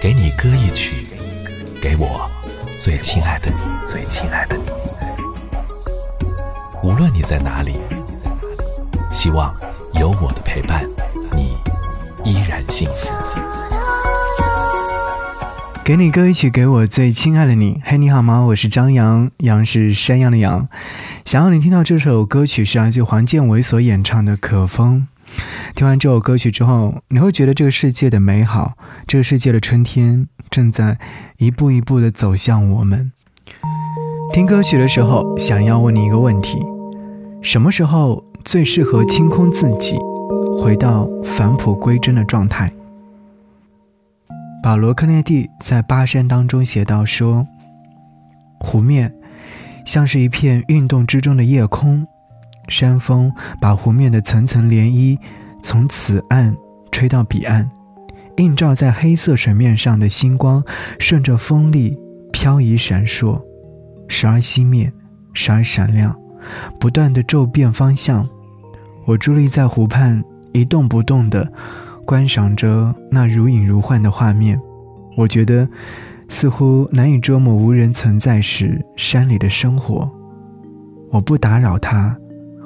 [0.00, 1.06] 给你歌一曲，
[1.78, 2.26] 给我
[2.82, 3.56] 最亲爱的你，
[3.86, 4.62] 最亲爱的你。
[6.82, 7.76] 无论你在哪里，
[9.12, 9.54] 希望
[9.92, 10.88] 有我的陪伴，
[11.36, 11.54] 你
[12.24, 13.10] 依然幸福。
[15.84, 17.82] 给你歌一曲，给我最亲爱的你。
[17.84, 18.40] 嘿，你好吗？
[18.40, 20.66] 我是张扬，杨是山羊的羊。
[21.30, 25.06] 想要你听到这首歌曲是来自黄建伟所演唱的《可风》。
[25.76, 28.76] 听完这首歌曲之后，你会觉得这个世界的美好，
[29.06, 30.98] 这个世界的春天正在
[31.38, 33.12] 一步一步的走向我们。
[34.32, 36.58] 听歌曲的时候，想要问你一个问题：
[37.40, 39.96] 什么时候最适合清空自己，
[40.60, 42.72] 回到返璞归真的状态？
[44.64, 47.46] 保罗·克内蒂在《巴山》当中写道说
[48.58, 49.14] ：“湖面
[49.90, 52.06] 像是一片运动之中的夜空，
[52.68, 53.28] 山风
[53.60, 55.18] 把湖面的层层涟漪
[55.64, 56.56] 从此岸
[56.92, 57.68] 吹到彼岸，
[58.36, 60.62] 映照在黑色水面上的星光
[61.00, 61.98] 顺着风力
[62.30, 63.42] 漂移闪烁，
[64.06, 64.92] 时而熄灭，
[65.32, 66.16] 时而闪亮，
[66.78, 68.24] 不断的骤变方向。
[69.06, 71.52] 我伫立在湖畔，一动不动的。”
[72.06, 74.56] 观赏着那如影如幻的画面，
[75.16, 75.68] 我觉得
[76.30, 80.08] 似乎难以捉摸无人存在时山里的生活。
[81.10, 82.16] 我不打扰他，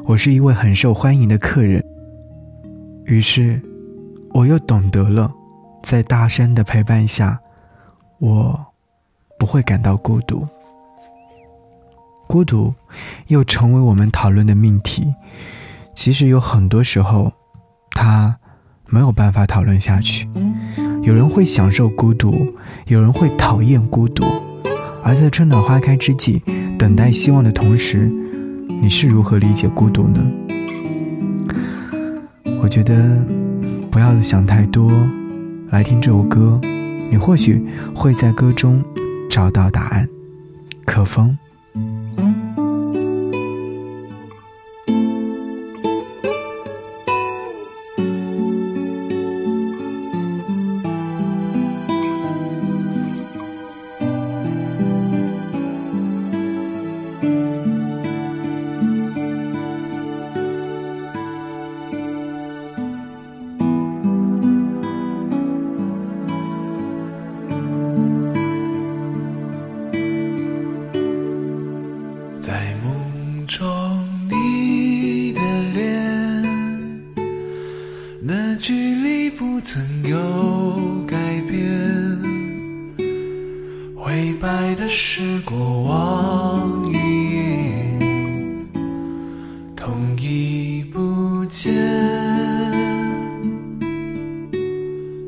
[0.05, 1.83] 我是一位很受欢迎的客人。
[3.07, 3.61] 于是，
[4.33, 5.33] 我又懂得了，
[5.83, 7.41] 在大山的陪伴下，
[8.19, 8.65] 我
[9.39, 10.47] 不会感到孤独。
[12.29, 12.73] 孤独，
[13.29, 15.13] 又成为我们讨论的命题。
[15.95, 17.33] 其实有很多时候，
[17.93, 18.37] 他。
[18.87, 20.29] 没有办法讨论下去。
[21.05, 22.51] 有人会享受孤独，
[22.87, 24.25] 有人会讨厌孤独。
[25.03, 26.41] 而在春暖花开之际，
[26.79, 28.11] 等待希望的同时，
[28.81, 30.25] 你是如何理解孤独呢？
[32.63, 33.23] 我觉得
[33.91, 34.91] 不要想太多，
[35.69, 36.59] 来听这首歌，
[37.11, 37.63] 你或许
[37.95, 38.83] 会在歌中
[39.29, 40.09] 找到答案。
[40.87, 41.37] 可风。
[79.45, 81.61] 不曾有改变，
[83.95, 86.99] 灰白的是过往云
[87.33, 88.67] 烟，
[89.77, 91.75] 痛已不见。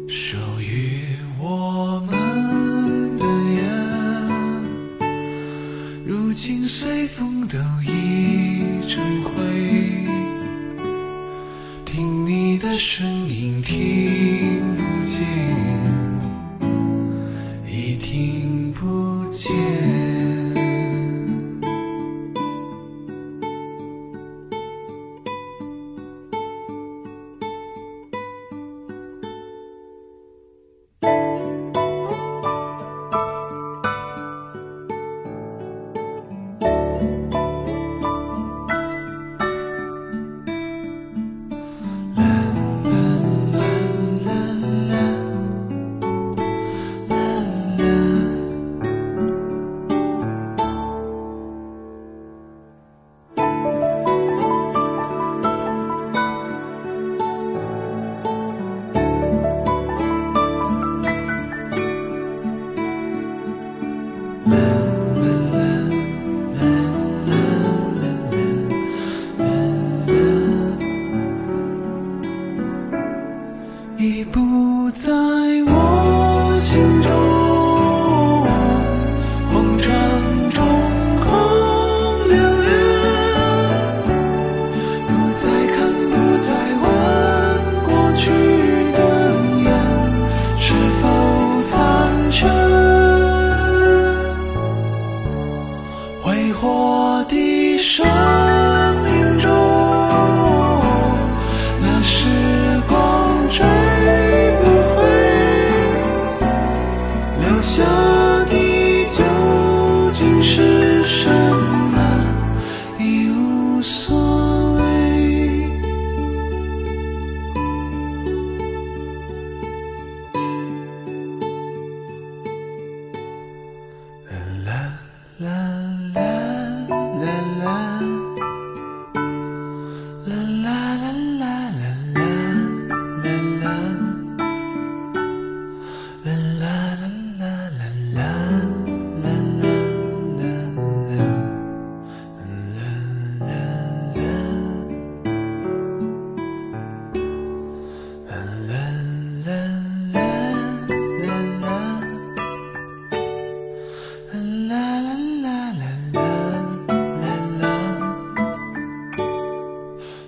[0.08, 1.02] 属于
[1.38, 3.62] 我们的眼，
[6.06, 7.62] 如今随风的
[12.78, 15.95] 声音，听不见。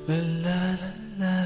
[0.09, 1.38] la la la.